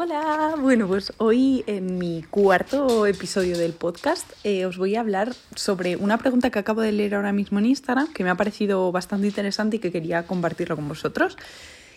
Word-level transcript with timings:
Hola, 0.00 0.54
bueno, 0.60 0.86
pues 0.86 1.12
hoy 1.18 1.64
en 1.66 1.98
mi 1.98 2.22
cuarto 2.22 3.04
episodio 3.04 3.58
del 3.58 3.72
podcast 3.72 4.30
eh, 4.44 4.64
os 4.64 4.78
voy 4.78 4.94
a 4.94 5.00
hablar 5.00 5.34
sobre 5.56 5.96
una 5.96 6.18
pregunta 6.18 6.50
que 6.50 6.60
acabo 6.60 6.82
de 6.82 6.92
leer 6.92 7.16
ahora 7.16 7.32
mismo 7.32 7.58
en 7.58 7.66
Instagram, 7.66 8.12
que 8.12 8.22
me 8.22 8.30
ha 8.30 8.36
parecido 8.36 8.92
bastante 8.92 9.26
interesante 9.26 9.78
y 9.78 9.78
que 9.80 9.90
quería 9.90 10.24
compartirlo 10.24 10.76
con 10.76 10.86
vosotros. 10.86 11.36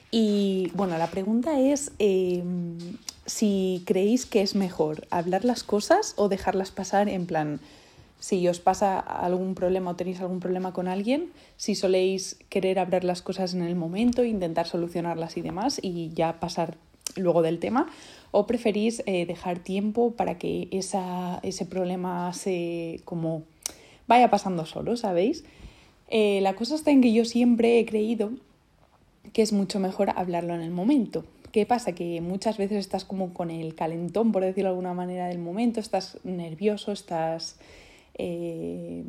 Y 0.09 0.71
bueno, 0.73 0.97
la 0.97 1.11
pregunta 1.11 1.59
es 1.59 1.91
em, 1.99 2.79
si 3.28 3.83
creéis 3.85 4.26
que 4.26 4.42
es 4.42 4.56
mejor 4.56 5.06
hablar 5.12 5.46
las 5.46 5.63
cosas 5.63 6.15
o 6.18 6.28
dejarlas 6.28 6.72
pasar 6.72 7.08
en 7.08 7.28
plan, 7.28 7.60
si 8.20 8.47
os 8.47 8.60
pasa 8.60 8.99
algún 8.99 9.54
problema 9.54 9.92
o 9.92 9.96
tenéis 9.96 10.22
algún 10.22 10.40
problema 10.40 10.74
con 10.74 10.88
alguien, 10.88 11.31
si 11.56 11.76
soléis 11.76 12.40
querer 12.49 12.79
hablar 12.79 13.04
las 13.04 13.22
cosas 13.22 13.54
en 13.54 13.62
el 13.62 13.76
momento, 13.76 14.24
intentar 14.24 14.65
solucionarlas 14.65 15.38
y 15.38 15.42
demás 15.42 15.78
y 15.83 16.09
ya 16.16 16.40
pasar 16.40 16.77
luego 17.17 17.41
del 17.41 17.59
tema, 17.59 17.88
o 18.31 18.48
preferís 18.48 19.04
eh, 19.05 19.26
dejar 19.26 19.59
tiempo 19.59 20.12
para 20.12 20.38
que 20.38 20.67
esa, 20.72 21.40
ese 21.44 21.66
problema 21.66 22.34
se 22.34 23.02
como 23.05 23.44
vaya 24.08 24.30
pasando 24.30 24.66
solo, 24.66 24.98
¿sabéis? 24.98 25.44
Eh, 26.08 26.41
la 26.41 26.55
cosa 26.55 26.76
está 26.76 26.91
en 26.91 27.02
que 27.02 27.13
yo 27.13 27.23
siempre 27.23 27.80
he 27.80 27.86
creído 27.86 28.31
que 29.34 29.41
es 29.41 29.53
mucho 29.53 29.80
mejor 29.80 30.09
hablarlo 30.09 30.53
en 30.53 30.62
el 30.62 30.72
momento. 30.72 31.23
¿Qué 31.52 31.66
pasa? 31.66 31.94
Que 31.94 32.22
muchas 32.22 32.58
veces 32.58 32.77
estás 32.77 33.05
como 33.05 33.34
con 33.34 33.52
el 33.52 33.75
calentón, 33.75 34.31
por 34.31 34.44
decirlo 34.44 34.70
de 34.70 34.75
alguna 34.75 34.94
manera, 34.94 35.28
del 35.28 35.39
momento, 35.39 35.80
estás 35.80 36.17
nervioso, 36.23 36.91
estás... 36.91 37.58
Eh, 38.16 39.03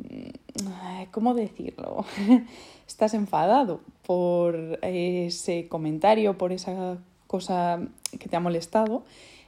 ¿Cómo 1.11 1.33
decirlo? 1.33 2.05
estás 2.87 3.13
enfadado 3.13 3.81
por 4.05 4.79
ese 4.81 5.67
comentario, 5.67 6.37
por 6.37 6.51
esa 6.51 6.97
cosa 7.33 7.81
que 8.19 8.29
te 8.29 8.35
ha 8.35 8.39
molestado 8.39 9.05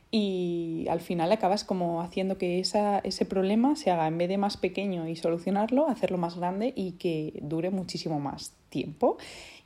y 0.10 0.88
al 0.90 1.02
final 1.02 1.32
acabas 1.32 1.64
como 1.64 2.02
haciendo 2.02 2.40
que 2.40 2.60
esa, 2.60 2.98
ese 3.00 3.26
problema 3.26 3.76
se 3.76 3.92
haga 3.92 4.08
en 4.08 4.18
vez 4.18 4.28
de 4.28 4.40
más 4.40 4.58
pequeño 4.58 5.08
y 5.08 5.16
solucionarlo, 5.16 5.88
hacerlo 5.88 6.18
más 6.18 6.36
grande 6.36 6.74
y 6.76 6.94
que 6.94 7.38
dure 7.44 7.70
muchísimo 7.70 8.20
más 8.20 8.54
tiempo. 8.70 9.18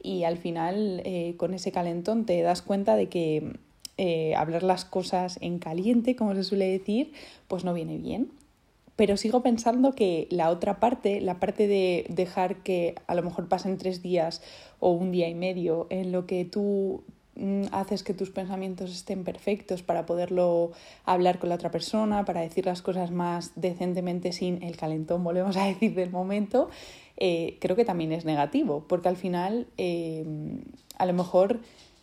Y 0.01 0.25
al 0.25 0.37
final 0.37 1.01
eh, 1.05 1.35
con 1.37 1.53
ese 1.53 1.71
calentón 1.71 2.25
te 2.25 2.41
das 2.41 2.61
cuenta 2.61 2.97
de 2.97 3.07
que 3.07 3.53
eh, 3.97 4.35
hablar 4.35 4.63
las 4.63 4.83
cosas 4.83 5.37
en 5.39 5.59
caliente, 5.59 6.17
como 6.17 6.35
se 6.35 6.43
suele 6.43 6.67
decir, 6.67 7.13
pues 7.47 7.63
no 7.63 7.73
viene 7.73 7.97
bien. 7.97 8.31
Pero 8.97 9.15
sigo 9.15 9.43
pensando 9.43 9.93
que 9.95 10.27
la 10.29 10.49
otra 10.49 10.81
parte, 10.81 11.21
la 11.21 11.39
parte 11.39 11.69
de 11.69 12.05
dejar 12.09 12.63
que 12.63 12.95
a 13.07 13.15
lo 13.15 13.23
mejor 13.23 13.47
pasen 13.47 13.77
tres 13.77 14.01
días 14.01 14.41
o 14.79 14.91
un 14.91 15.11
día 15.11 15.29
y 15.29 15.35
medio 15.35 15.87
en 15.89 16.11
lo 16.11 16.25
que 16.25 16.43
tú 16.43 17.03
haces 17.71 18.03
que 18.03 18.13
tus 18.13 18.29
pensamientos 18.29 18.91
estén 18.91 19.23
perfectos 19.23 19.83
para 19.83 20.05
poderlo 20.05 20.71
hablar 21.05 21.39
con 21.39 21.49
la 21.49 21.55
otra 21.55 21.71
persona, 21.71 22.25
para 22.25 22.41
decir 22.41 22.65
las 22.65 22.81
cosas 22.81 23.11
más 23.11 23.51
decentemente 23.55 24.31
sin 24.31 24.63
el 24.63 24.77
calentón, 24.77 25.23
volvemos 25.23 25.57
a 25.57 25.65
decir, 25.71 25.93
del 25.95 26.11
momento, 26.11 26.69
eh, 27.17 27.57
creo 27.59 27.75
que 27.75 27.85
también 27.85 28.11
es 28.11 28.25
negativo, 28.25 28.85
porque 28.87 29.09
al 29.09 29.17
final 29.17 29.67
eh, 29.77 30.25
a 30.97 31.05
lo 31.05 31.13
mejor 31.13 31.59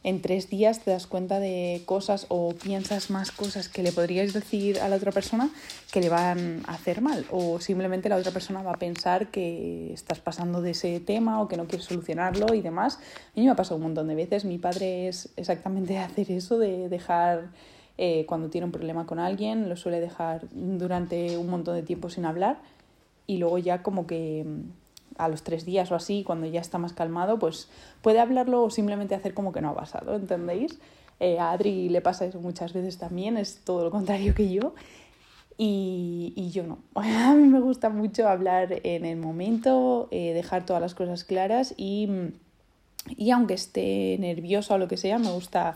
en 0.06 0.22
tres 0.22 0.48
días 0.48 0.84
te 0.84 0.92
das 0.92 1.08
cuenta 1.08 1.40
de 1.40 1.82
cosas 1.84 2.26
o 2.28 2.54
piensas 2.54 3.10
más 3.10 3.32
cosas 3.32 3.68
que 3.68 3.82
le 3.82 3.90
podrías 3.90 4.32
decir 4.32 4.78
a 4.78 4.88
la 4.88 4.94
otra 4.94 5.10
persona 5.10 5.50
que 5.92 6.00
le 6.00 6.08
van 6.08 6.62
a 6.68 6.74
hacer 6.74 7.00
mal 7.00 7.26
o 7.32 7.58
simplemente 7.58 8.08
la 8.08 8.14
otra 8.14 8.30
persona 8.30 8.62
va 8.62 8.70
a 8.70 8.78
pensar 8.78 9.32
que 9.32 9.92
estás 9.92 10.20
pasando 10.20 10.62
de 10.62 10.70
ese 10.70 11.00
tema 11.00 11.42
o 11.42 11.48
que 11.48 11.56
no 11.56 11.66
quieres 11.66 11.88
solucionarlo 11.88 12.54
y 12.54 12.60
demás. 12.60 12.98
A 12.98 13.00
mí 13.34 13.46
me 13.46 13.50
ha 13.50 13.56
pasado 13.56 13.76
un 13.76 13.82
montón 13.82 14.06
de 14.06 14.14
veces. 14.14 14.44
Mi 14.44 14.58
padre 14.58 15.08
es 15.08 15.28
exactamente 15.34 15.98
hacer 15.98 16.30
eso 16.30 16.56
de 16.56 16.88
dejar 16.88 17.50
eh, 17.98 18.26
cuando 18.28 18.48
tiene 18.48 18.66
un 18.66 18.72
problema 18.72 19.06
con 19.06 19.18
alguien, 19.18 19.68
lo 19.68 19.74
suele 19.74 19.98
dejar 19.98 20.46
durante 20.52 21.36
un 21.36 21.48
montón 21.48 21.74
de 21.74 21.82
tiempo 21.82 22.10
sin 22.10 22.26
hablar 22.26 22.60
y 23.26 23.38
luego 23.38 23.58
ya 23.58 23.82
como 23.82 24.06
que 24.06 24.46
a 25.18 25.28
los 25.28 25.42
tres 25.42 25.64
días 25.64 25.90
o 25.92 25.94
así, 25.94 26.24
cuando 26.24 26.46
ya 26.46 26.60
está 26.60 26.78
más 26.78 26.92
calmado, 26.92 27.38
pues 27.38 27.68
puede 28.02 28.20
hablarlo 28.20 28.62
o 28.62 28.70
simplemente 28.70 29.14
hacer 29.14 29.34
como 29.34 29.52
que 29.52 29.60
no 29.60 29.70
ha 29.70 29.74
pasado, 29.74 30.14
¿entendéis? 30.14 30.78
Eh, 31.20 31.38
a 31.38 31.52
Adri 31.52 31.88
le 31.88 32.00
pasa 32.00 32.26
eso 32.26 32.40
muchas 32.40 32.72
veces 32.72 32.98
también, 32.98 33.36
es 33.36 33.60
todo 33.64 33.84
lo 33.84 33.90
contrario 33.90 34.34
que 34.34 34.50
yo. 34.50 34.74
Y, 35.58 36.34
y 36.36 36.50
yo 36.50 36.64
no. 36.64 36.78
A 36.94 37.34
mí 37.34 37.48
me 37.48 37.60
gusta 37.60 37.88
mucho 37.88 38.28
hablar 38.28 38.80
en 38.84 39.04
el 39.06 39.16
momento, 39.16 40.08
eh, 40.10 40.34
dejar 40.34 40.66
todas 40.66 40.82
las 40.82 40.94
cosas 40.94 41.24
claras 41.24 41.74
y, 41.76 42.08
y 43.16 43.30
aunque 43.30 43.54
esté 43.54 44.16
nerviosa 44.18 44.74
o 44.74 44.78
lo 44.78 44.88
que 44.88 44.96
sea, 44.96 45.18
me 45.18 45.30
gusta 45.30 45.74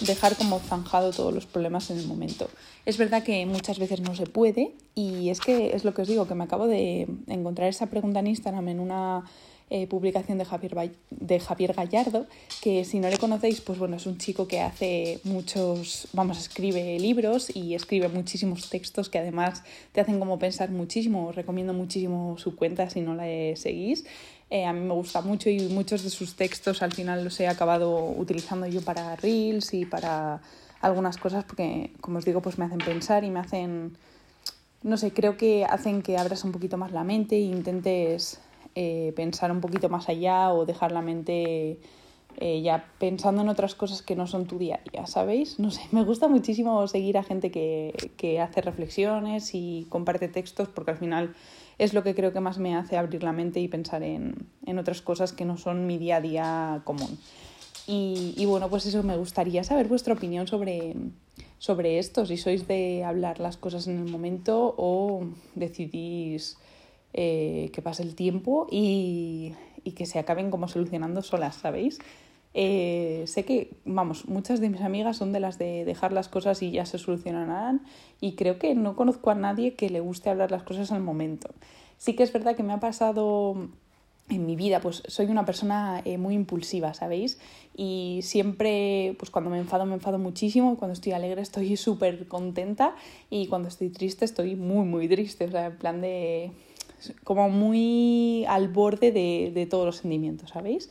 dejar 0.00 0.36
como 0.36 0.58
zanjado 0.60 1.12
todos 1.12 1.34
los 1.34 1.46
problemas 1.46 1.90
en 1.90 1.98
el 1.98 2.06
momento. 2.06 2.48
Es 2.86 2.96
verdad 2.96 3.22
que 3.22 3.44
muchas 3.46 3.78
veces 3.78 4.00
no 4.00 4.14
se 4.14 4.26
puede 4.26 4.72
y 4.94 5.30
es 5.30 5.40
que 5.40 5.74
es 5.74 5.84
lo 5.84 5.94
que 5.94 6.02
os 6.02 6.08
digo, 6.08 6.26
que 6.26 6.34
me 6.34 6.44
acabo 6.44 6.66
de 6.66 7.06
encontrar 7.26 7.68
esa 7.68 7.86
pregunta 7.86 8.20
en 8.20 8.28
Instagram 8.28 8.68
en 8.68 8.80
una 8.80 9.24
eh, 9.72 9.86
publicación 9.86 10.36
de 10.36 10.44
Javier, 10.44 10.90
de 11.10 11.38
Javier 11.38 11.74
Gallardo, 11.74 12.26
que 12.60 12.84
si 12.84 12.98
no 12.98 13.08
le 13.08 13.18
conocéis, 13.18 13.60
pues 13.60 13.78
bueno, 13.78 13.94
es 13.94 14.06
un 14.06 14.18
chico 14.18 14.48
que 14.48 14.60
hace 14.60 15.20
muchos, 15.22 16.08
vamos, 16.12 16.38
escribe 16.38 16.98
libros 16.98 17.54
y 17.54 17.76
escribe 17.76 18.08
muchísimos 18.08 18.68
textos 18.68 19.08
que 19.08 19.18
además 19.18 19.62
te 19.92 20.00
hacen 20.00 20.18
como 20.18 20.40
pensar 20.40 20.70
muchísimo. 20.72 21.28
Os 21.28 21.36
recomiendo 21.36 21.72
muchísimo 21.72 22.36
su 22.36 22.56
cuenta 22.56 22.90
si 22.90 23.00
no 23.00 23.14
la 23.14 23.26
seguís. 23.54 24.06
Eh, 24.50 24.66
a 24.66 24.72
mí 24.72 24.80
me 24.80 24.94
gusta 24.94 25.22
mucho 25.22 25.48
y 25.48 25.60
muchos 25.68 26.02
de 26.02 26.10
sus 26.10 26.34
textos 26.34 26.82
al 26.82 26.92
final 26.92 27.22
los 27.22 27.38
he 27.38 27.46
acabado 27.46 28.04
utilizando 28.04 28.66
yo 28.66 28.82
para 28.82 29.14
Reels 29.14 29.72
y 29.74 29.86
para 29.86 30.40
algunas 30.80 31.18
cosas 31.18 31.44
porque, 31.44 31.92
como 32.00 32.18
os 32.18 32.24
digo, 32.24 32.42
pues 32.42 32.58
me 32.58 32.64
hacen 32.64 32.78
pensar 32.78 33.22
y 33.22 33.30
me 33.30 33.38
hacen, 33.38 33.96
no 34.82 34.96
sé, 34.96 35.12
creo 35.12 35.36
que 35.36 35.64
hacen 35.64 36.02
que 36.02 36.18
abras 36.18 36.42
un 36.44 36.50
poquito 36.50 36.76
más 36.78 36.90
la 36.90 37.04
mente 37.04 37.36
e 37.36 37.42
intentes 37.42 38.40
eh, 38.74 39.12
pensar 39.14 39.52
un 39.52 39.60
poquito 39.60 39.88
más 39.88 40.08
allá 40.08 40.52
o 40.52 40.66
dejar 40.66 40.90
la 40.90 41.02
mente 41.02 41.78
eh, 42.38 42.62
ya 42.62 42.86
pensando 42.98 43.42
en 43.42 43.48
otras 43.48 43.74
cosas 43.74 44.02
que 44.02 44.16
no 44.16 44.26
son 44.26 44.46
tu 44.46 44.58
día 44.58 44.80
a 44.98 45.06
¿sabéis? 45.06 45.60
No 45.60 45.70
sé, 45.70 45.82
me 45.92 46.02
gusta 46.02 46.26
muchísimo 46.26 46.88
seguir 46.88 47.18
a 47.18 47.22
gente 47.22 47.52
que, 47.52 48.10
que 48.16 48.40
hace 48.40 48.62
reflexiones 48.62 49.54
y 49.54 49.86
comparte 49.90 50.26
textos 50.26 50.68
porque 50.68 50.90
al 50.90 50.98
final 50.98 51.34
es 51.80 51.94
lo 51.94 52.02
que 52.02 52.14
creo 52.14 52.32
que 52.34 52.40
más 52.40 52.58
me 52.58 52.76
hace 52.76 52.98
abrir 52.98 53.22
la 53.22 53.32
mente 53.32 53.58
y 53.58 53.66
pensar 53.66 54.02
en, 54.02 54.46
en 54.66 54.78
otras 54.78 55.00
cosas 55.00 55.32
que 55.32 55.46
no 55.46 55.56
son 55.56 55.86
mi 55.86 55.96
día 55.96 56.16
a 56.16 56.20
día 56.20 56.82
común. 56.84 57.18
Y, 57.86 58.44
bueno, 58.46 58.68
pues 58.68 58.86
eso 58.86 59.02
me 59.02 59.16
gustaría 59.16 59.64
saber 59.64 59.88
vuestra 59.88 60.14
opinión 60.14 60.46
sobre, 60.46 60.94
sobre 61.58 61.98
esto, 61.98 62.24
si 62.24 62.36
sois 62.36 62.68
de 62.68 63.02
hablar 63.02 63.40
las 63.40 63.56
cosas 63.56 63.88
en 63.88 63.98
el 63.98 64.04
momento 64.04 64.76
o 64.78 65.26
decidís 65.56 66.56
eh, 67.12 67.70
que 67.72 67.82
pase 67.82 68.04
el 68.04 68.14
tiempo 68.14 68.68
y, 68.70 69.54
y, 69.82 69.92
que 69.92 70.06
se 70.06 70.20
acaben 70.20 70.52
como 70.52 70.68
solucionando 70.68 71.20
solas, 71.22 71.56
¿sabéis? 71.56 71.98
Eh, 72.52 73.24
sé 73.26 73.44
que, 73.44 73.76
vamos, 73.84 74.26
muchas 74.26 74.60
de 74.60 74.70
mis 74.70 74.80
amigas 74.80 75.16
son 75.16 75.32
de 75.32 75.40
las 75.40 75.58
de 75.58 75.84
dejar 75.84 76.12
las 76.12 76.28
cosas 76.28 76.62
y 76.62 76.72
ya 76.72 76.84
se 76.84 76.98
solucionarán 76.98 77.82
y 78.20 78.34
creo 78.34 78.58
que 78.58 78.74
no 78.74 78.96
conozco 78.96 79.30
a 79.30 79.36
nadie 79.36 79.74
que 79.74 79.88
le 79.88 80.00
guste 80.00 80.30
hablar 80.30 80.50
las 80.50 80.64
cosas 80.64 80.90
al 80.90 81.00
momento. 81.00 81.50
Sí 81.96 82.16
que 82.16 82.22
es 82.22 82.32
verdad 82.32 82.56
que 82.56 82.62
me 82.62 82.72
ha 82.72 82.80
pasado 82.80 83.68
en 84.28 84.46
mi 84.46 84.56
vida, 84.56 84.80
pues 84.80 85.02
soy 85.06 85.26
una 85.26 85.44
persona 85.44 86.02
eh, 86.04 86.18
muy 86.18 86.34
impulsiva, 86.34 86.94
¿sabéis? 86.94 87.38
Y 87.76 88.20
siempre, 88.22 89.16
pues 89.18 89.30
cuando 89.30 89.50
me 89.50 89.58
enfado, 89.58 89.86
me 89.86 89.94
enfado 89.94 90.18
muchísimo, 90.18 90.76
cuando 90.76 90.94
estoy 90.94 91.12
alegre 91.12 91.42
estoy 91.42 91.76
súper 91.76 92.26
contenta 92.26 92.94
y 93.28 93.46
cuando 93.46 93.68
estoy 93.68 93.90
triste 93.90 94.24
estoy 94.24 94.56
muy, 94.56 94.86
muy 94.86 95.08
triste, 95.08 95.44
o 95.44 95.50
sea, 95.50 95.66
en 95.66 95.76
plan 95.78 96.00
de... 96.00 96.52
como 97.24 97.48
muy 97.48 98.44
al 98.48 98.68
borde 98.68 99.12
de, 99.12 99.52
de 99.54 99.66
todos 99.66 99.86
los 99.86 99.96
sentimientos, 99.96 100.50
¿sabéis? 100.50 100.90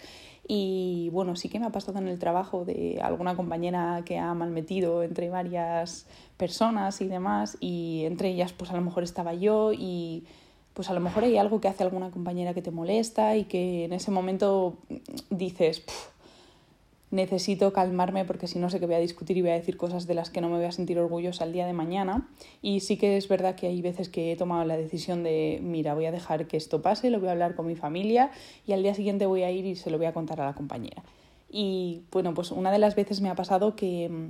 Y 0.51 1.09
bueno, 1.11 1.35
sí 1.35 1.47
que 1.47 1.59
me 1.59 1.67
ha 1.67 1.69
pasado 1.69 1.99
en 1.99 2.07
el 2.07 2.17
trabajo 2.17 2.65
de 2.65 2.99
alguna 3.03 3.35
compañera 3.35 4.01
que 4.03 4.17
ha 4.17 4.33
malmetido 4.33 5.03
entre 5.03 5.29
varias 5.29 6.07
personas 6.37 7.01
y 7.01 7.07
demás, 7.07 7.55
y 7.59 8.01
entre 8.05 8.29
ellas 8.29 8.51
pues 8.51 8.71
a 8.71 8.75
lo 8.75 8.81
mejor 8.81 9.03
estaba 9.03 9.35
yo 9.35 9.73
y 9.73 10.25
pues 10.73 10.89
a 10.89 10.95
lo 10.95 11.01
mejor 11.01 11.23
hay 11.23 11.37
algo 11.37 11.61
que 11.61 11.67
hace 11.67 11.83
alguna 11.83 12.09
compañera 12.09 12.55
que 12.55 12.63
te 12.63 12.71
molesta 12.71 13.35
y 13.35 13.43
que 13.43 13.85
en 13.85 13.93
ese 13.93 14.09
momento 14.09 14.79
dices, 15.29 15.83
necesito 17.11 17.73
calmarme 17.73 18.25
porque 18.25 18.47
si 18.47 18.59
no 18.59 18.69
sé 18.69 18.79
que 18.79 18.85
voy 18.85 18.95
a 18.95 18.99
discutir 18.99 19.37
y 19.37 19.41
voy 19.41 19.51
a 19.51 19.55
decir 19.55 19.77
cosas 19.77 20.05
de 20.05 20.13
las 20.13 20.29
que 20.29 20.41
no 20.41 20.49
me 20.49 20.57
voy 20.57 20.65
a 20.65 20.71
sentir 20.71 20.99
orgullosa 20.99 21.43
el 21.43 21.53
día 21.53 21.65
de 21.65 21.73
mañana. 21.73 22.29
Y 22.61 22.81
sí 22.81 22.97
que 22.97 23.17
es 23.17 23.27
verdad 23.27 23.55
que 23.55 23.67
hay 23.67 23.81
veces 23.81 24.09
que 24.09 24.31
he 24.31 24.35
tomado 24.35 24.63
la 24.65 24.77
decisión 24.77 25.23
de, 25.23 25.59
mira, 25.61 25.93
voy 25.93 26.05
a 26.05 26.11
dejar 26.11 26.47
que 26.47 26.57
esto 26.57 26.81
pase, 26.81 27.09
lo 27.09 27.19
voy 27.19 27.29
a 27.29 27.31
hablar 27.31 27.55
con 27.55 27.65
mi 27.65 27.75
familia 27.75 28.31
y 28.65 28.73
al 28.73 28.83
día 28.83 28.93
siguiente 28.93 29.25
voy 29.25 29.43
a 29.43 29.51
ir 29.51 29.65
y 29.65 29.75
se 29.75 29.89
lo 29.89 29.97
voy 29.97 30.07
a 30.07 30.13
contar 30.13 30.41
a 30.41 30.45
la 30.45 30.53
compañera. 30.53 31.03
Y 31.49 32.03
bueno, 32.11 32.33
pues 32.33 32.51
una 32.51 32.71
de 32.71 32.79
las 32.79 32.95
veces 32.95 33.21
me 33.21 33.29
ha 33.29 33.35
pasado 33.35 33.75
que, 33.75 34.29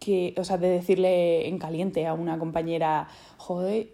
que 0.00 0.34
o 0.36 0.42
sea, 0.42 0.58
de 0.58 0.68
decirle 0.68 1.46
en 1.46 1.58
caliente 1.58 2.06
a 2.06 2.14
una 2.14 2.38
compañera, 2.38 3.06
joder, 3.36 3.90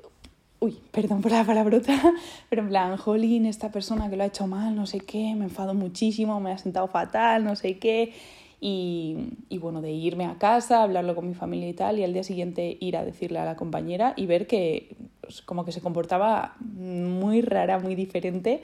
uy, 0.67 0.79
perdón 0.91 1.23
por 1.23 1.31
la 1.31 1.45
palabrota, 1.45 1.97
pero 2.51 2.63
en 2.63 2.69
plan, 2.69 2.97
jolín, 2.97 3.47
esta 3.47 3.71
persona 3.71 4.11
que 4.11 4.17
lo 4.17 4.25
ha 4.25 4.27
hecho 4.27 4.47
mal, 4.47 4.75
no 4.75 4.87
sé 4.87 4.99
qué, 5.01 5.35
me 5.37 5.45
enfado 5.45 5.75
muchísimo, 5.75 6.41
me 6.41 6.51
ha 6.51 6.59
sentado 6.59 6.89
fatal, 6.89 7.45
no 7.45 7.55
sé 7.55 7.79
qué. 7.79 8.13
y, 8.61 9.17
y, 9.49 9.59
bueno, 9.59 9.81
de 9.81 9.93
irme 9.93 10.25
a 10.25 10.39
casa, 10.39 10.83
hablarlo 10.83 11.15
con 11.15 11.29
mi 11.29 11.35
familia 11.35 11.69
y 11.69 11.75
tal, 11.75 11.99
y 11.99 12.05
al 12.05 12.13
día 12.13 12.25
siguiente 12.25 12.77
ir 12.81 12.97
a 12.97 13.05
decirle 13.05 13.39
a 13.39 13.45
la 13.45 13.55
compañera 13.55 14.13
y 14.17 14.27
ver 14.27 14.47
que 14.47 14.97
pues, 15.21 15.41
como 15.43 15.65
que 15.65 15.73
se 15.73 15.81
comportaba 15.81 16.57
muy 16.61 17.43
rara, 17.43 17.79
muy 17.79 17.95
diferente 17.95 18.63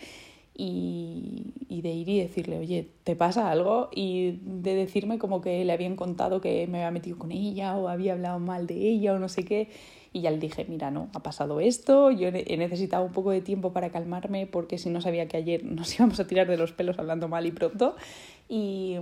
y, 0.54 1.54
y, 1.68 1.82
de 1.82 1.90
ir 1.90 2.08
y 2.08 2.20
decirle, 2.20 2.58
oye, 2.58 2.88
¿te 3.04 3.14
pasa 3.16 3.50
algo? 3.50 3.90
Y 3.94 4.40
de 4.42 4.74
decirme 4.74 5.18
como 5.18 5.40
que 5.40 5.64
le 5.64 5.72
habían 5.72 5.96
contado 5.96 6.40
que 6.40 6.66
me 6.66 6.78
había 6.78 6.90
metido 6.90 7.18
con 7.18 7.32
ella 7.32 7.76
o 7.76 7.88
había 7.88 8.12
hablado 8.14 8.38
mal 8.38 8.66
de 8.66 8.74
ella 8.74 9.14
o 9.14 9.18
no 9.18 9.28
sé 9.28 9.44
qué. 9.44 9.68
Y 10.12 10.20
ya 10.20 10.30
le 10.30 10.38
dije, 10.38 10.66
mira, 10.68 10.90
no, 10.90 11.08
ha 11.14 11.22
pasado 11.22 11.60
esto, 11.60 12.10
yo 12.10 12.28
he 12.28 12.56
necesitado 12.56 13.04
un 13.04 13.12
poco 13.12 13.30
de 13.30 13.40
tiempo 13.40 13.72
para 13.72 13.90
calmarme 13.90 14.46
porque 14.46 14.76
si 14.76 14.90
no 14.90 15.00
sabía 15.00 15.26
que 15.26 15.38
ayer 15.38 15.64
nos 15.64 15.94
íbamos 15.94 16.20
a 16.20 16.26
tirar 16.26 16.46
de 16.48 16.56
los 16.56 16.72
pelos 16.72 16.98
hablando 16.98 17.28
mal 17.28 17.46
y 17.46 17.52
pronto. 17.52 17.96
Y, 18.48 18.96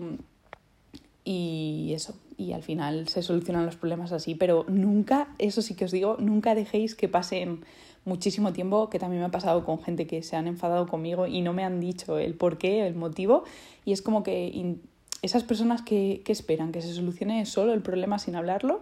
y 1.24 1.92
eso, 1.94 2.14
y 2.36 2.52
al 2.52 2.62
final 2.62 3.08
se 3.08 3.22
solucionan 3.22 3.66
los 3.66 3.76
problemas 3.76 4.12
así, 4.12 4.34
pero 4.34 4.64
nunca, 4.68 5.28
eso 5.38 5.62
sí 5.62 5.74
que 5.74 5.84
os 5.84 5.90
digo, 5.90 6.16
nunca 6.18 6.54
dejéis 6.54 6.94
que 6.94 7.08
pasen 7.08 7.64
muchísimo 8.04 8.52
tiempo, 8.52 8.88
que 8.88 8.98
también 8.98 9.20
me 9.20 9.26
ha 9.26 9.30
pasado 9.30 9.64
con 9.64 9.82
gente 9.82 10.06
que 10.06 10.22
se 10.22 10.36
han 10.36 10.46
enfadado 10.46 10.86
conmigo 10.86 11.26
y 11.26 11.42
no 11.42 11.52
me 11.52 11.64
han 11.64 11.80
dicho 11.80 12.18
el 12.18 12.34
por 12.34 12.56
qué, 12.56 12.86
el 12.86 12.94
motivo, 12.94 13.44
y 13.84 13.92
es 13.92 14.00
como 14.00 14.22
que 14.22 14.76
esas 15.22 15.44
personas 15.44 15.82
que, 15.82 16.22
que 16.24 16.32
esperan 16.32 16.72
que 16.72 16.80
se 16.80 16.94
solucione 16.94 17.44
solo 17.44 17.74
el 17.74 17.82
problema 17.82 18.18
sin 18.18 18.36
hablarlo, 18.36 18.80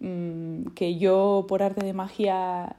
mmm, 0.00 0.66
que 0.74 0.98
yo 0.98 1.46
por 1.48 1.62
arte 1.62 1.84
de 1.84 1.92
magia 1.92 2.76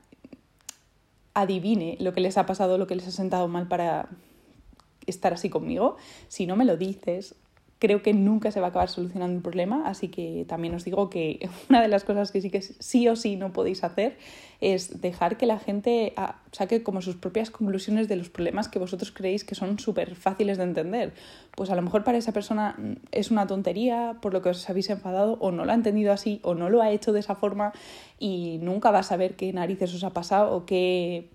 adivine 1.33 1.97
lo 1.99 2.13
que 2.13 2.21
les 2.21 2.37
ha 2.37 2.45
pasado, 2.45 2.77
lo 2.77 2.87
que 2.87 2.95
les 2.95 3.07
ha 3.07 3.11
sentado 3.11 3.47
mal 3.47 3.67
para 3.67 4.09
estar 5.05 5.33
así 5.33 5.49
conmigo, 5.49 5.97
si 6.27 6.45
no 6.45 6.55
me 6.55 6.65
lo 6.65 6.77
dices, 6.77 7.35
creo 7.79 8.03
que 8.03 8.13
nunca 8.13 8.51
se 8.51 8.59
va 8.59 8.67
a 8.67 8.69
acabar 8.69 8.89
solucionando 8.89 9.37
el 9.37 9.41
problema, 9.41 9.83
así 9.87 10.09
que 10.09 10.45
también 10.47 10.75
os 10.75 10.83
digo 10.83 11.09
que 11.09 11.49
una 11.69 11.81
de 11.81 11.87
las 11.87 12.03
cosas 12.03 12.31
que 12.31 12.41
sí 12.41 12.49
que 12.49 12.61
sí 12.61 13.07
o 13.07 13.15
sí 13.15 13.37
no 13.37 13.53
podéis 13.53 13.83
hacer 13.83 14.17
es 14.59 14.99
dejar 14.99 15.37
que 15.37 15.45
la 15.45 15.57
gente 15.57 16.11
ah, 16.17 16.41
saque 16.51 16.83
como 16.83 17.01
sus 17.01 17.15
propias 17.15 17.49
conclusiones 17.49 18.09
de 18.09 18.17
los 18.17 18.29
problemas 18.29 18.67
que 18.67 18.77
vosotros 18.77 19.11
creéis 19.11 19.45
que 19.45 19.55
son 19.55 19.79
súper 19.79 20.15
fáciles 20.15 20.57
de 20.57 20.65
entender. 20.65 21.13
Pues 21.55 21.69
a 21.69 21.75
lo 21.75 21.81
mejor 21.81 22.03
para 22.03 22.17
esa 22.17 22.33
persona 22.33 22.75
es 23.11 23.31
una 23.31 23.47
tontería 23.47 24.17
por 24.21 24.33
lo 24.33 24.41
que 24.41 24.49
os 24.49 24.69
habéis 24.69 24.89
enfadado 24.89 25.37
o 25.39 25.51
no 25.51 25.63
lo 25.63 25.71
ha 25.71 25.75
entendido 25.75 26.11
así 26.11 26.41
o 26.43 26.55
no 26.55 26.69
lo 26.69 26.81
ha 26.81 26.91
hecho 26.91 27.13
de 27.13 27.21
esa 27.21 27.35
forma 27.35 27.71
y 28.19 28.59
nunca 28.61 28.91
va 28.91 28.99
a 28.99 29.03
saber 29.03 29.37
qué 29.37 29.53
narices 29.53 29.93
os 29.93 30.03
ha 30.03 30.09
pasado 30.09 30.53
o 30.53 30.65
qué, 30.65 31.29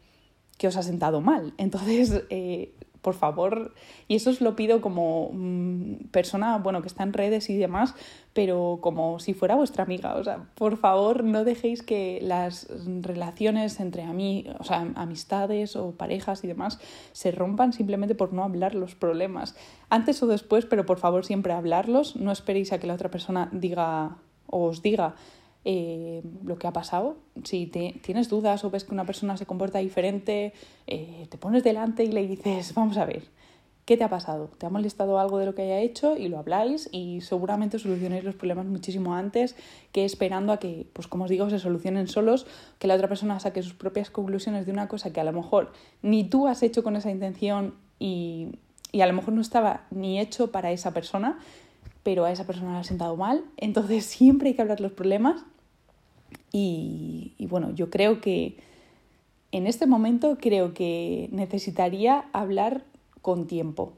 qué 0.58 0.68
os 0.68 0.76
ha 0.76 0.82
sentado 0.82 1.22
mal. 1.22 1.54
Entonces, 1.56 2.24
eh, 2.30 2.74
por 3.04 3.14
favor, 3.14 3.74
y 4.08 4.16
eso 4.16 4.30
os 4.30 4.40
lo 4.40 4.56
pido 4.56 4.80
como 4.80 5.30
mm, 5.30 6.06
persona, 6.10 6.56
bueno, 6.56 6.80
que 6.80 6.88
está 6.88 7.02
en 7.02 7.12
redes 7.12 7.50
y 7.50 7.56
demás, 7.56 7.94
pero 8.32 8.78
como 8.80 9.20
si 9.20 9.34
fuera 9.34 9.56
vuestra 9.56 9.84
amiga, 9.84 10.16
o 10.16 10.24
sea, 10.24 10.46
por 10.54 10.78
favor, 10.78 11.22
no 11.22 11.44
dejéis 11.44 11.82
que 11.82 12.18
las 12.22 12.66
relaciones 13.02 13.78
entre 13.78 14.04
mí, 14.06 14.46
o 14.58 14.64
sea, 14.64 14.90
amistades 14.96 15.76
o 15.76 15.92
parejas 15.92 16.42
y 16.44 16.46
demás 16.46 16.80
se 17.12 17.30
rompan 17.30 17.74
simplemente 17.74 18.14
por 18.14 18.32
no 18.32 18.42
hablar 18.42 18.74
los 18.74 18.94
problemas. 18.94 19.54
Antes 19.90 20.22
o 20.22 20.26
después, 20.26 20.64
pero 20.64 20.86
por 20.86 20.98
favor 20.98 21.26
siempre 21.26 21.52
hablarlos, 21.52 22.16
no 22.16 22.32
esperéis 22.32 22.72
a 22.72 22.78
que 22.78 22.86
la 22.86 22.94
otra 22.94 23.10
persona 23.10 23.50
diga 23.52 24.16
o 24.46 24.64
os 24.64 24.80
diga 24.80 25.14
eh, 25.64 26.22
lo 26.44 26.58
que 26.58 26.66
ha 26.66 26.72
pasado. 26.72 27.16
Si 27.42 27.66
te, 27.66 27.94
tienes 28.02 28.28
dudas 28.28 28.64
o 28.64 28.70
ves 28.70 28.84
que 28.84 28.92
una 28.92 29.06
persona 29.06 29.36
se 29.36 29.46
comporta 29.46 29.78
diferente, 29.78 30.52
eh, 30.86 31.26
te 31.30 31.38
pones 31.38 31.64
delante 31.64 32.04
y 32.04 32.12
le 32.12 32.26
dices, 32.26 32.74
vamos 32.76 32.98
a 32.98 33.06
ver, 33.06 33.22
¿qué 33.84 33.96
te 33.96 34.04
ha 34.04 34.10
pasado? 34.10 34.50
¿Te 34.58 34.66
ha 34.66 34.70
molestado 34.70 35.18
algo 35.18 35.38
de 35.38 35.46
lo 35.46 35.54
que 35.54 35.62
haya 35.62 35.80
hecho? 35.80 36.16
Y 36.16 36.28
lo 36.28 36.38
habláis 36.38 36.88
y 36.92 37.20
seguramente 37.22 37.78
solucionéis 37.78 38.24
los 38.24 38.34
problemas 38.34 38.66
muchísimo 38.66 39.14
antes 39.14 39.56
que 39.92 40.04
esperando 40.04 40.52
a 40.52 40.58
que, 40.58 40.86
pues 40.92 41.06
como 41.06 41.24
os 41.24 41.30
digo, 41.30 41.48
se 41.48 41.58
solucionen 41.58 42.08
solos, 42.08 42.46
que 42.78 42.86
la 42.86 42.94
otra 42.94 43.08
persona 43.08 43.40
saque 43.40 43.62
sus 43.62 43.74
propias 43.74 44.10
conclusiones 44.10 44.66
de 44.66 44.72
una 44.72 44.88
cosa 44.88 45.12
que 45.12 45.20
a 45.20 45.24
lo 45.24 45.32
mejor 45.32 45.72
ni 46.02 46.24
tú 46.24 46.46
has 46.46 46.62
hecho 46.62 46.82
con 46.82 46.96
esa 46.96 47.10
intención 47.10 47.74
y, 47.98 48.48
y 48.92 49.00
a 49.00 49.06
lo 49.06 49.12
mejor 49.14 49.32
no 49.32 49.40
estaba 49.40 49.86
ni 49.90 50.20
hecho 50.20 50.52
para 50.52 50.72
esa 50.72 50.92
persona, 50.92 51.38
pero 52.04 52.24
a 52.24 52.30
esa 52.30 52.46
persona 52.46 52.74
le 52.74 52.78
ha 52.78 52.84
sentado 52.84 53.16
mal. 53.16 53.42
Entonces 53.56 54.04
siempre 54.06 54.50
hay 54.50 54.54
que 54.54 54.62
hablar 54.62 54.80
los 54.80 54.92
problemas 54.92 55.44
y, 56.52 57.34
bueno, 57.50 57.74
yo 57.74 57.90
creo 57.90 58.20
que 58.20 58.56
en 59.50 59.66
este 59.66 59.86
momento 59.86 60.38
creo 60.40 60.72
que 60.72 61.28
necesitaría 61.32 62.26
hablar 62.32 62.84
con 63.22 63.48
tiempo. 63.48 63.94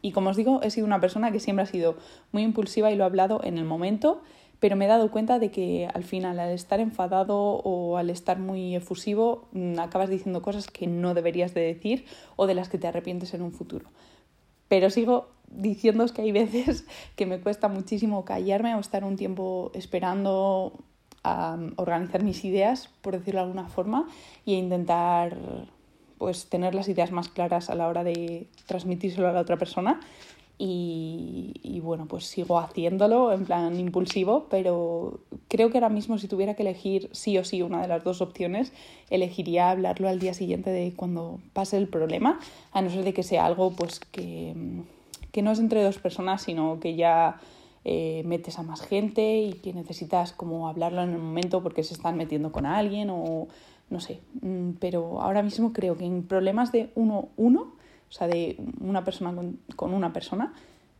Y 0.00 0.12
como 0.12 0.30
os 0.30 0.36
digo, 0.36 0.60
he 0.62 0.70
sido 0.70 0.86
una 0.86 1.00
persona 1.00 1.32
que 1.32 1.40
siempre 1.40 1.64
ha 1.64 1.66
sido 1.66 1.96
muy 2.30 2.42
impulsiva 2.42 2.92
y 2.92 2.96
lo 2.96 3.02
he 3.02 3.06
hablado 3.06 3.40
en 3.42 3.58
el 3.58 3.64
momento, 3.64 4.22
pero 4.60 4.76
me 4.76 4.84
he 4.84 4.88
dado 4.88 5.10
cuenta 5.10 5.38
de 5.38 5.50
que 5.50 5.88
al 5.92 6.04
final 6.04 6.38
al 6.38 6.50
estar 6.50 6.78
enfadado 6.78 7.36
o 7.36 7.96
al 7.96 8.10
estar 8.10 8.38
muy 8.38 8.76
efusivo 8.76 9.48
mm, 9.52 9.78
acabas 9.80 10.08
diciendo 10.08 10.42
cosas 10.42 10.68
que 10.68 10.86
no 10.86 11.14
deberías 11.14 11.52
de 11.52 11.62
decir 11.62 12.04
o 12.36 12.46
de 12.46 12.54
las 12.54 12.68
que 12.68 12.78
te 12.78 12.86
arrepientes 12.86 13.34
en 13.34 13.42
un 13.42 13.52
futuro. 13.52 13.86
Pero 14.70 14.88
sigo 14.88 15.26
diciéndoos 15.48 16.12
que 16.12 16.22
hay 16.22 16.32
veces 16.42 16.86
que 17.16 17.26
me 17.26 17.40
cuesta 17.40 17.68
muchísimo 17.68 18.24
callarme 18.24 18.74
o 18.76 18.80
estar 18.80 19.04
un 19.04 19.16
tiempo 19.16 19.72
esperando 19.74 20.72
a 21.22 21.58
organizar 21.76 22.22
mis 22.22 22.44
ideas, 22.46 22.88
por 23.02 23.18
decirlo 23.18 23.40
de 23.40 23.46
alguna 23.46 23.68
forma, 23.68 24.08
y 24.46 24.54
a 24.54 24.58
intentar 24.58 25.36
pues 26.16 26.48
tener 26.48 26.74
las 26.74 26.88
ideas 26.88 27.10
más 27.10 27.28
claras 27.28 27.68
a 27.68 27.74
la 27.74 27.88
hora 27.88 28.04
de 28.04 28.48
transmitírselo 28.66 29.28
a 29.28 29.32
la 29.32 29.40
otra 29.40 29.56
persona. 29.56 30.00
Y, 30.62 31.80
bueno, 31.82 32.04
pues 32.04 32.26
sigo 32.26 32.58
haciéndolo 32.58 33.32
en 33.32 33.46
plan 33.46 33.80
impulsivo, 33.80 34.46
pero 34.50 35.20
creo 35.48 35.70
que 35.70 35.78
ahora 35.78 35.88
mismo 35.88 36.18
si 36.18 36.28
tuviera 36.28 36.52
que 36.52 36.62
elegir 36.62 37.08
sí 37.12 37.38
o 37.38 37.44
sí 37.44 37.62
una 37.62 37.80
de 37.80 37.88
las 37.88 38.04
dos 38.04 38.20
opciones, 38.20 38.74
elegiría 39.08 39.70
hablarlo 39.70 40.10
al 40.10 40.18
día 40.18 40.34
siguiente 40.34 40.68
de 40.68 40.92
cuando 40.94 41.40
pase 41.54 41.78
el 41.78 41.88
problema, 41.88 42.38
a 42.72 42.82
no 42.82 42.90
ser 42.90 43.04
de 43.04 43.14
que 43.14 43.22
sea 43.22 43.46
algo 43.46 43.70
pues 43.70 44.00
que, 44.00 44.54
que 45.32 45.40
no 45.40 45.50
es 45.52 45.60
entre 45.60 45.82
dos 45.82 45.96
personas, 45.96 46.42
sino 46.42 46.78
que 46.78 46.94
ya 46.94 47.40
eh, 47.86 48.22
metes 48.26 48.58
a 48.58 48.62
más 48.62 48.82
gente 48.82 49.38
y 49.38 49.54
que 49.54 49.72
necesitas 49.72 50.32
como 50.32 50.68
hablarlo 50.68 51.02
en 51.02 51.14
el 51.14 51.18
momento 51.18 51.62
porque 51.62 51.82
se 51.82 51.94
están 51.94 52.18
metiendo 52.18 52.52
con 52.52 52.66
alguien 52.66 53.08
o 53.08 53.48
no 53.88 54.00
sé. 54.00 54.20
Mm, 54.42 54.72
pero 54.78 55.22
ahora 55.22 55.42
mismo 55.42 55.72
creo 55.72 55.96
que 55.96 56.04
en 56.04 56.22
problemas 56.24 56.70
de 56.70 56.90
uno 56.94 57.30
uno, 57.38 57.72
o 58.10 58.12
sea, 58.12 58.26
de 58.26 58.56
una 58.80 59.04
persona 59.04 59.34
con, 59.76 59.94
una 59.94 60.12
persona, 60.12 60.52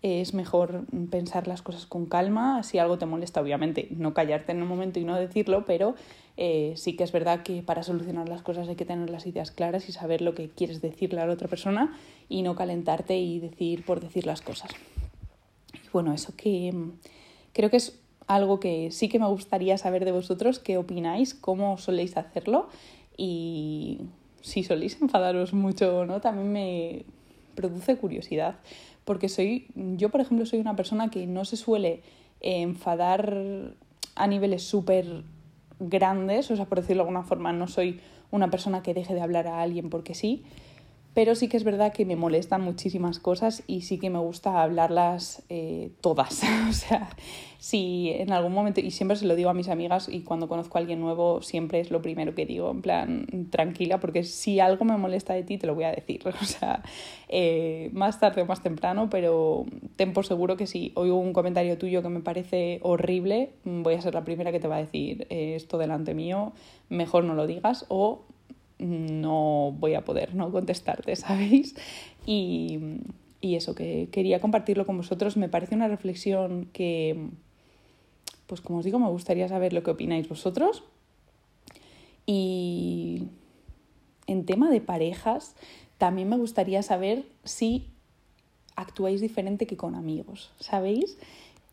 es 0.02 0.32
mejor 0.32 0.86
pensar 1.10 1.46
las 1.46 1.60
cosas 1.60 1.84
con 1.84 2.06
calma. 2.06 2.62
Si 2.62 2.78
algo 2.78 2.96
te 2.96 3.04
molesta, 3.04 3.42
obviamente, 3.42 3.88
no 3.90 4.14
callarte 4.14 4.52
en 4.52 4.60
el 4.60 4.64
momento 4.64 4.98
y 4.98 5.04
no 5.04 5.16
decirlo, 5.16 5.66
pero 5.66 5.94
eh, 6.38 6.72
sí 6.76 6.96
que 6.96 7.04
es 7.04 7.12
verdad 7.12 7.42
que 7.42 7.62
para 7.62 7.82
solucionar 7.82 8.28
las 8.28 8.40
cosas 8.40 8.68
hay 8.68 8.76
que 8.76 8.86
tener 8.86 9.10
las 9.10 9.26
ideas 9.26 9.50
claras 9.50 9.88
y 9.90 9.92
saber 9.92 10.22
lo 10.22 10.34
que 10.34 10.48
quieres 10.48 10.80
decirle 10.80 11.20
a 11.20 11.26
la 11.26 11.34
otra 11.34 11.48
persona 11.48 11.98
y 12.30 12.40
no 12.40 12.54
calentarte 12.54 13.18
y 13.18 13.40
decir 13.40 13.84
por 13.84 14.00
decir 14.00 14.24
las 14.24 14.40
cosas 14.40 14.70
bueno, 15.92 16.12
eso 16.12 16.32
que 16.36 16.72
creo 17.52 17.70
que 17.70 17.76
es 17.76 17.98
algo 18.26 18.60
que 18.60 18.90
sí 18.90 19.08
que 19.08 19.18
me 19.18 19.26
gustaría 19.26 19.76
saber 19.78 20.04
de 20.04 20.12
vosotros, 20.12 20.58
qué 20.58 20.78
opináis, 20.78 21.34
cómo 21.34 21.78
soléis 21.78 22.16
hacerlo 22.16 22.68
y 23.16 24.02
si 24.40 24.62
soléis 24.62 25.00
enfadaros 25.00 25.52
mucho 25.52 25.98
o 25.98 26.06
no, 26.06 26.20
también 26.20 26.52
me 26.52 27.04
produce 27.54 27.96
curiosidad, 27.96 28.56
porque 29.04 29.28
soy, 29.28 29.68
yo 29.74 30.08
por 30.08 30.20
ejemplo 30.20 30.46
soy 30.46 30.60
una 30.60 30.76
persona 30.76 31.10
que 31.10 31.26
no 31.26 31.44
se 31.44 31.56
suele 31.56 32.02
enfadar 32.40 33.74
a 34.14 34.26
niveles 34.26 34.62
súper 34.62 35.24
grandes, 35.78 36.50
o 36.50 36.56
sea, 36.56 36.66
por 36.66 36.80
decirlo 36.80 37.02
de 37.02 37.08
alguna 37.08 37.22
forma, 37.22 37.52
no 37.52 37.68
soy 37.68 38.00
una 38.30 38.50
persona 38.50 38.82
que 38.82 38.94
deje 38.94 39.14
de 39.14 39.20
hablar 39.20 39.46
a 39.46 39.60
alguien 39.60 39.90
porque 39.90 40.14
sí, 40.14 40.44
pero 41.12 41.34
sí 41.34 41.48
que 41.48 41.56
es 41.56 41.64
verdad 41.64 41.92
que 41.92 42.04
me 42.04 42.14
molestan 42.14 42.62
muchísimas 42.62 43.18
cosas 43.18 43.64
y 43.66 43.82
sí 43.82 43.98
que 43.98 44.10
me 44.10 44.18
gusta 44.18 44.62
hablarlas 44.62 45.42
eh, 45.48 45.90
todas. 46.00 46.42
o 46.70 46.72
sea, 46.72 47.10
si 47.58 48.10
en 48.10 48.32
algún 48.32 48.52
momento, 48.52 48.80
y 48.80 48.90
siempre 48.92 49.16
se 49.16 49.26
lo 49.26 49.34
digo 49.34 49.50
a 49.50 49.54
mis 49.54 49.68
amigas 49.68 50.08
y 50.08 50.20
cuando 50.20 50.48
conozco 50.48 50.78
a 50.78 50.80
alguien 50.80 51.00
nuevo, 51.00 51.42
siempre 51.42 51.80
es 51.80 51.90
lo 51.90 52.00
primero 52.00 52.34
que 52.34 52.46
digo, 52.46 52.70
en 52.70 52.80
plan, 52.80 53.26
tranquila, 53.50 53.98
porque 53.98 54.22
si 54.22 54.60
algo 54.60 54.84
me 54.84 54.96
molesta 54.96 55.34
de 55.34 55.42
ti, 55.42 55.58
te 55.58 55.66
lo 55.66 55.74
voy 55.74 55.84
a 55.84 55.92
decir. 55.92 56.22
O 56.40 56.44
sea, 56.44 56.82
eh, 57.28 57.90
más 57.92 58.18
tarde 58.18 58.42
o 58.42 58.46
más 58.46 58.62
temprano, 58.62 59.10
pero 59.10 59.66
ten 59.96 60.12
por 60.12 60.24
seguro 60.26 60.56
que 60.56 60.66
si 60.66 60.90
oigo 60.94 61.16
un 61.16 61.32
comentario 61.32 61.76
tuyo 61.76 62.02
que 62.02 62.08
me 62.08 62.20
parece 62.20 62.80
horrible, 62.82 63.50
voy 63.64 63.94
a 63.94 64.00
ser 64.00 64.14
la 64.14 64.24
primera 64.24 64.52
que 64.52 64.58
te 64.58 64.68
va 64.68 64.76
a 64.76 64.80
decir 64.80 65.26
eh, 65.28 65.54
esto 65.54 65.76
delante 65.76 66.14
mío, 66.14 66.52
mejor 66.88 67.24
no 67.24 67.34
lo 67.34 67.46
digas 67.46 67.84
o 67.88 68.22
no 68.80 69.74
voy 69.78 69.94
a 69.94 70.04
poder 70.04 70.34
no 70.34 70.50
contestarte, 70.50 71.14
¿sabéis? 71.16 71.74
Y, 72.26 72.78
y 73.40 73.56
eso, 73.56 73.74
que 73.74 74.08
quería 74.10 74.40
compartirlo 74.40 74.86
con 74.86 74.96
vosotros. 74.96 75.36
Me 75.36 75.48
parece 75.48 75.74
una 75.74 75.88
reflexión 75.88 76.68
que, 76.72 77.28
pues 78.46 78.60
como 78.60 78.80
os 78.80 78.84
digo, 78.84 78.98
me 78.98 79.08
gustaría 79.08 79.48
saber 79.48 79.72
lo 79.72 79.82
que 79.82 79.90
opináis 79.90 80.28
vosotros. 80.28 80.84
Y 82.26 83.28
en 84.26 84.44
tema 84.44 84.70
de 84.70 84.80
parejas, 84.80 85.56
también 85.98 86.28
me 86.28 86.36
gustaría 86.36 86.82
saber 86.82 87.24
si 87.44 87.88
actuáis 88.76 89.20
diferente 89.20 89.66
que 89.66 89.76
con 89.76 89.94
amigos, 89.94 90.52
¿sabéis? 90.60 91.18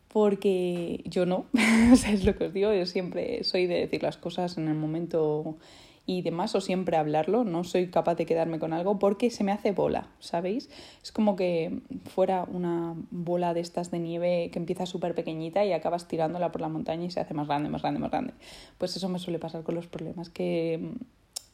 Porque 0.08 1.02
yo 1.04 1.26
no, 1.26 1.46
es 1.92 2.24
lo 2.24 2.36
que 2.36 2.46
os 2.46 2.52
digo, 2.52 2.72
yo 2.72 2.86
siempre 2.86 3.44
soy 3.44 3.66
de 3.66 3.76
decir 3.76 4.02
las 4.02 4.16
cosas 4.16 4.58
en 4.58 4.68
el 4.68 4.74
momento 4.74 5.56
y 6.08 6.22
demás, 6.22 6.54
o 6.54 6.62
siempre 6.62 6.96
hablarlo, 6.96 7.44
no 7.44 7.64
soy 7.64 7.88
capaz 7.90 8.14
de 8.14 8.24
quedarme 8.24 8.58
con 8.58 8.72
algo 8.72 8.98
porque 8.98 9.28
se 9.28 9.44
me 9.44 9.52
hace 9.52 9.72
bola, 9.72 10.08
¿sabéis? 10.20 10.70
Es 11.02 11.12
como 11.12 11.36
que 11.36 11.82
fuera 12.06 12.44
una 12.50 12.94
bola 13.10 13.52
de 13.52 13.60
estas 13.60 13.90
de 13.90 13.98
nieve 13.98 14.48
que 14.50 14.58
empieza 14.58 14.86
súper 14.86 15.14
pequeñita 15.14 15.66
y 15.66 15.74
acabas 15.74 16.08
tirándola 16.08 16.50
por 16.50 16.62
la 16.62 16.70
montaña 16.70 17.04
y 17.04 17.10
se 17.10 17.20
hace 17.20 17.34
más 17.34 17.46
grande, 17.46 17.68
más 17.68 17.82
grande, 17.82 18.00
más 18.00 18.10
grande. 18.10 18.32
Pues 18.78 18.96
eso 18.96 19.10
me 19.10 19.18
suele 19.18 19.38
pasar 19.38 19.64
con 19.64 19.74
los 19.74 19.86
problemas 19.86 20.30
que 20.30 20.92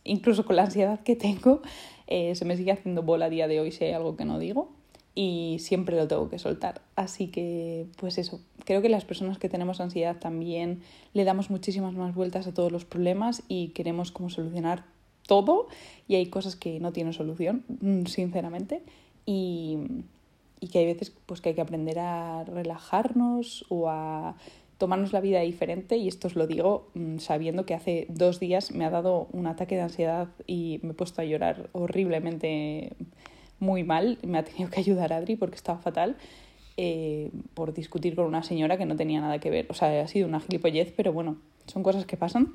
incluso 0.05 0.45
con 0.45 0.55
la 0.55 0.63
ansiedad 0.63 1.01
que 1.01 1.17
tengo, 1.17 1.61
eh, 2.07 2.37
se 2.37 2.45
me 2.45 2.57
sigue 2.57 2.71
haciendo 2.71 3.03
bola 3.03 3.25
a 3.25 3.31
día 3.31 3.49
de 3.49 3.59
hoy 3.59 3.73
si 3.73 3.83
hay 3.83 3.93
algo 3.93 4.17
que 4.17 4.25
no 4.25 4.39
digo 4.39 4.71
y 5.15 5.59
siempre 5.61 5.97
lo 5.97 6.09
tengo 6.09 6.29
que 6.29 6.39
soltar. 6.39 6.83
Así 6.97 7.29
que, 7.29 7.87
pues 7.97 8.19
eso, 8.19 8.41
creo 8.65 8.83
que 8.83 8.89
las 8.89 9.05
personas 9.05 9.39
que 9.39 9.49
tenemos 9.49 9.81
ansiedad 9.81 10.17
también 10.19 10.83
le 11.13 11.25
damos 11.25 11.51
muchísimas 11.51 11.95
más 11.95 12.15
vueltas 12.15 12.47
a 12.47 12.55
todos 12.55 12.73
los 12.73 12.85
problemas 12.85 13.43
y 13.49 13.69
queremos 13.69 14.11
como 14.11 14.31
solucionar 14.31 14.85
todo 15.27 15.69
y 16.09 16.17
hay 16.17 16.27
cosas 16.27 16.57
que 16.57 16.81
no 16.81 16.93
tienen 16.93 17.13
solución, 17.13 17.65
mm, 17.81 18.07
sinceramente, 18.07 18.83
y, 19.25 19.79
y 20.61 20.69
que 20.69 20.81
hay 20.81 20.87
veces 20.87 21.13
pues 21.27 21.41
que 21.41 21.51
hay 21.51 21.55
que 21.55 21.61
aprender 21.61 21.99
a 21.99 22.45
relajarnos 22.45 23.65
o 23.69 23.89
a 23.89 24.37
tomarnos 24.79 25.13
la 25.13 25.21
vida 25.21 25.41
diferente 25.41 25.97
y 25.97 26.09
esto 26.09 26.27
os 26.27 26.37
lo 26.37 26.47
digo 26.47 26.89
mm, 26.95 27.19
sabiendo 27.19 27.65
que 27.65 27.75
hace 27.75 28.07
dos 28.09 28.41
días 28.41 28.73
me 28.73 28.85
ha 28.85 28.91
dado 28.91 29.29
un 29.33 29.47
ataque 29.47 29.77
de 29.77 29.83
ansiedad 29.83 30.29
y 30.47 30.81
me 30.83 30.91
he 30.91 30.95
puesto 30.95 31.23
a 31.23 31.25
llorar 31.25 31.71
horriblemente 31.73 32.97
muy 33.59 33.85
mal. 33.85 34.19
Me 34.23 34.39
ha 34.39 34.45
tenido 34.45 34.71
que 34.71 34.81
ayudar 34.81 35.13
Adri 35.13 35.37
porque 35.37 35.57
estaba 35.57 35.79
fatal 35.79 36.17
eh, 36.77 37.31
por 37.55 37.73
discutir 37.73 38.17
con 38.17 38.27
una 38.27 38.43
señora 38.43 38.77
que 38.77 38.87
no 38.87 38.97
tenía 38.97 39.21
nada 39.21 39.39
que 39.39 39.51
ver. 39.51 39.67
O 39.69 39.75
sea, 39.75 40.03
ha 40.03 40.09
sido 40.09 40.27
una 40.27 40.41
gilipollez, 40.41 40.93
pero 40.97 41.13
bueno, 41.13 41.37
son 41.67 41.83
cosas 41.83 42.07
que 42.07 42.17
pasan. 42.17 42.55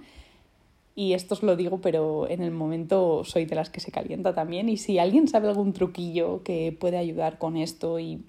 Y 0.96 1.14
esto 1.14 1.36
os 1.36 1.44
lo 1.44 1.56
digo, 1.56 1.80
pero 1.80 2.30
en 2.30 2.42
el 2.42 2.52
momento 2.52 3.24
soy 3.24 3.46
de 3.46 3.56
las 3.56 3.70
que 3.70 3.80
se 3.80 3.90
calienta 3.90 4.36
también. 4.36 4.68
Y 4.68 4.76
si 4.76 5.00
alguien 5.00 5.30
sabe 5.30 5.48
algún 5.48 5.72
truquillo 5.72 6.44
que 6.44 6.76
puede 6.78 6.98
ayudar 6.98 7.38
con 7.38 7.56
esto 7.56 8.00
y 8.00 8.22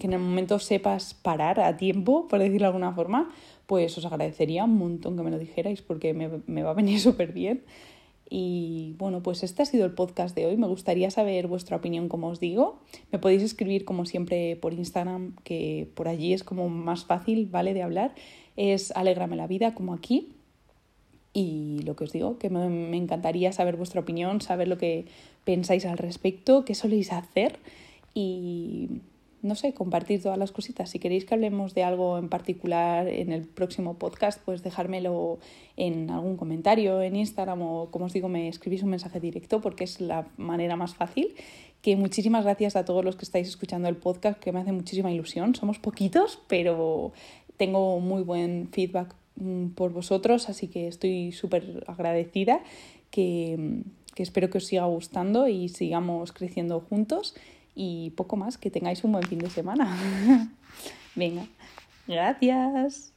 que 0.00 0.08
en 0.08 0.14
el 0.14 0.18
momento 0.18 0.58
sepas 0.58 1.14
parar 1.14 1.60
a 1.60 1.76
tiempo, 1.76 2.26
por 2.26 2.40
decirlo 2.40 2.64
de 2.64 2.66
alguna 2.66 2.92
forma, 2.92 3.30
pues 3.66 3.96
os 3.96 4.04
agradecería 4.04 4.64
un 4.64 4.76
montón 4.76 5.16
que 5.16 5.22
me 5.22 5.30
lo 5.30 5.38
dijerais 5.38 5.82
porque 5.82 6.14
me, 6.14 6.28
me 6.46 6.64
va 6.64 6.70
a 6.70 6.74
venir 6.74 6.98
súper 7.08 7.32
bien. 7.32 7.62
Y 8.28 8.94
bueno, 8.98 9.22
pues 9.22 9.42
este 9.42 9.62
ha 9.62 9.66
sido 9.66 9.84
el 9.86 9.92
podcast 9.92 10.34
de 10.34 10.46
hoy. 10.46 10.56
Me 10.56 10.66
gustaría 10.66 11.10
saber 11.10 11.46
vuestra 11.46 11.76
opinión, 11.76 12.08
como 12.08 12.28
os 12.28 12.40
digo. 12.40 12.80
Me 13.12 13.18
podéis 13.18 13.42
escribir 13.42 13.84
como 13.84 14.04
siempre 14.04 14.56
por 14.56 14.72
Instagram, 14.72 15.36
que 15.44 15.88
por 15.94 16.08
allí 16.08 16.32
es 16.32 16.42
como 16.42 16.68
más 16.68 17.04
fácil, 17.04 17.46
¿vale? 17.46 17.74
De 17.74 17.82
hablar. 17.82 18.14
Es 18.56 18.90
Alégrame 18.92 19.36
la 19.36 19.46
vida, 19.46 19.74
como 19.74 19.94
aquí. 19.94 20.32
Y 21.32 21.82
lo 21.84 21.94
que 21.94 22.04
os 22.04 22.12
digo, 22.12 22.38
que 22.38 22.50
me, 22.50 22.68
me 22.68 22.96
encantaría 22.96 23.52
saber 23.52 23.76
vuestra 23.76 24.00
opinión, 24.00 24.40
saber 24.40 24.68
lo 24.68 24.78
que 24.78 25.06
pensáis 25.44 25.84
al 25.84 25.98
respecto, 25.98 26.64
qué 26.64 26.74
soléis 26.74 27.12
hacer 27.12 27.58
y 28.14 29.02
no 29.42 29.54
sé, 29.54 29.74
compartir 29.74 30.22
todas 30.22 30.38
las 30.38 30.52
cositas. 30.52 30.90
Si 30.90 30.98
queréis 30.98 31.24
que 31.24 31.34
hablemos 31.34 31.74
de 31.74 31.84
algo 31.84 32.18
en 32.18 32.28
particular 32.28 33.08
en 33.08 33.32
el 33.32 33.46
próximo 33.46 33.94
podcast, 33.94 34.40
pues 34.44 34.62
dejármelo 34.62 35.38
en 35.76 36.10
algún 36.10 36.36
comentario 36.36 37.02
en 37.02 37.16
Instagram 37.16 37.62
o, 37.62 37.90
como 37.90 38.06
os 38.06 38.12
digo, 38.12 38.28
me 38.28 38.48
escribís 38.48 38.82
un 38.82 38.90
mensaje 38.90 39.20
directo 39.20 39.60
porque 39.60 39.84
es 39.84 40.00
la 40.00 40.26
manera 40.36 40.76
más 40.76 40.94
fácil. 40.94 41.34
Que 41.82 41.96
muchísimas 41.96 42.44
gracias 42.44 42.74
a 42.76 42.84
todos 42.84 43.04
los 43.04 43.16
que 43.16 43.24
estáis 43.24 43.48
escuchando 43.48 43.88
el 43.88 43.96
podcast, 43.96 44.40
que 44.40 44.52
me 44.52 44.60
hace 44.60 44.72
muchísima 44.72 45.12
ilusión. 45.12 45.54
Somos 45.54 45.78
poquitos, 45.78 46.40
pero 46.48 47.12
tengo 47.56 48.00
muy 48.00 48.22
buen 48.22 48.68
feedback 48.72 49.14
mm, 49.36 49.68
por 49.68 49.92
vosotros, 49.92 50.48
así 50.48 50.68
que 50.68 50.88
estoy 50.88 51.32
súper 51.32 51.84
agradecida, 51.86 52.62
que, 53.10 53.82
que 54.14 54.22
espero 54.22 54.50
que 54.50 54.58
os 54.58 54.66
siga 54.66 54.86
gustando 54.86 55.46
y 55.46 55.68
sigamos 55.68 56.32
creciendo 56.32 56.80
juntos 56.80 57.34
y 57.76 58.10
poco 58.10 58.36
más, 58.36 58.58
que 58.58 58.70
tengáis 58.70 59.04
un 59.04 59.12
buen 59.12 59.24
fin 59.24 59.38
de 59.38 59.50
semana. 59.50 59.94
Venga, 61.14 61.46
gracias. 62.08 63.15